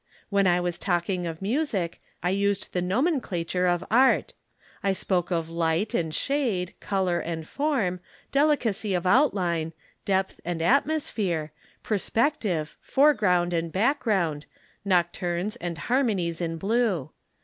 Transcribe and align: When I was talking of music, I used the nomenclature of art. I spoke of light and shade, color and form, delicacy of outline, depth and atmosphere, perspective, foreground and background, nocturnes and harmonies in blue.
When 0.31 0.47
I 0.47 0.59
was 0.59 0.79
talking 0.79 1.27
of 1.27 1.43
music, 1.43 2.01
I 2.23 2.31
used 2.31 2.73
the 2.73 2.81
nomenclature 2.81 3.67
of 3.67 3.83
art. 3.91 4.33
I 4.81 4.93
spoke 4.93 5.29
of 5.31 5.47
light 5.47 5.93
and 5.93 6.11
shade, 6.11 6.73
color 6.79 7.19
and 7.19 7.47
form, 7.47 7.99
delicacy 8.31 8.95
of 8.95 9.05
outline, 9.05 9.73
depth 10.03 10.39
and 10.43 10.59
atmosphere, 10.59 11.51
perspective, 11.83 12.77
foreground 12.81 13.53
and 13.53 13.71
background, 13.71 14.47
nocturnes 14.83 15.55
and 15.57 15.77
harmonies 15.77 16.41
in 16.41 16.57
blue. 16.57 17.11